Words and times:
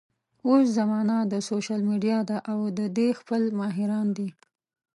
اوس 0.47 0.65
زمانه 0.77 1.15
د 1.31 1.33
سوشل 1.49 1.79
ميډيا 1.89 2.19
ده 2.29 2.37
او 2.51 2.59
د 2.79 2.79
دې 2.97 3.07
خپل 3.19 3.41
ماهران 3.59 4.07
دي 4.17 4.29